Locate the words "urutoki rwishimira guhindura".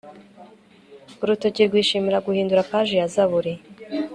1.23-2.67